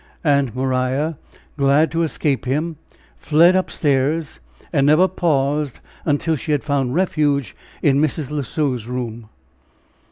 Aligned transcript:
And 0.23 0.55
Maria, 0.55 1.19
glad 1.57 1.91
to 1.91 2.01
escape 2.01 2.45
him, 2.45 2.77
fled 3.17 3.55
up 3.55 3.69
stairs, 3.69 4.39
and 4.73 4.87
never 4.87 5.07
paused 5.07 5.79
until 6.05 6.35
she 6.35 6.53
had 6.53 6.63
found 6.63 6.95
refuge 6.95 7.55
in 7.83 8.01
Mrs. 8.01 8.31
L'Oiseau's 8.31 8.87
room. 8.87 9.29